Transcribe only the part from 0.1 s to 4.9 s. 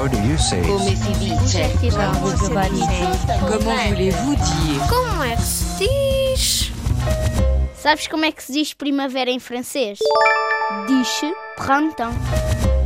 you say Come si dice? Voulez-vous dire